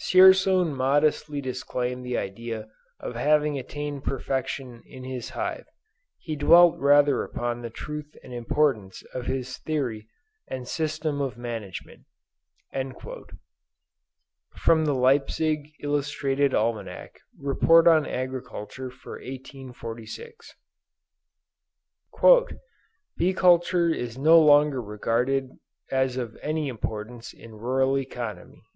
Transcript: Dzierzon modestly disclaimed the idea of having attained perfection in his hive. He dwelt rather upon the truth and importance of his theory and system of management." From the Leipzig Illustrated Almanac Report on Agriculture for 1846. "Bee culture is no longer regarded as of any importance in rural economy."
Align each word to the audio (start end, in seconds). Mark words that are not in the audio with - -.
Dzierzon 0.00 0.74
modestly 0.74 1.40
disclaimed 1.40 2.04
the 2.04 2.18
idea 2.18 2.68
of 2.98 3.14
having 3.14 3.56
attained 3.56 4.02
perfection 4.02 4.82
in 4.84 5.04
his 5.04 5.28
hive. 5.30 5.66
He 6.18 6.34
dwelt 6.34 6.76
rather 6.80 7.22
upon 7.22 7.62
the 7.62 7.70
truth 7.70 8.16
and 8.24 8.34
importance 8.34 9.02
of 9.14 9.26
his 9.26 9.58
theory 9.58 10.08
and 10.48 10.66
system 10.66 11.20
of 11.20 11.38
management." 11.38 12.04
From 14.56 14.86
the 14.86 14.92
Leipzig 14.92 15.68
Illustrated 15.78 16.52
Almanac 16.52 17.20
Report 17.38 17.86
on 17.86 18.04
Agriculture 18.06 18.90
for 18.90 19.12
1846. 19.20 20.56
"Bee 23.16 23.32
culture 23.34 23.90
is 23.90 24.18
no 24.18 24.40
longer 24.40 24.82
regarded 24.82 25.50
as 25.92 26.16
of 26.16 26.36
any 26.42 26.66
importance 26.66 27.32
in 27.32 27.52
rural 27.54 27.96
economy." 27.96 28.64